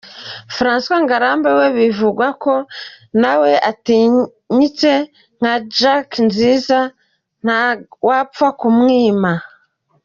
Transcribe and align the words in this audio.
Francois 0.55 1.01
Ngarambe 1.05 1.49
we 1.59 1.65
bivugwa 1.77 2.27
ko 2.43 2.53
nawe 3.21 3.51
atinyitse 3.69 4.91
nka 5.39 5.53
Jack 5.77 6.07
Nziza 6.27 6.79
ntawapfa 7.43 8.47
kumwima. 8.59 9.31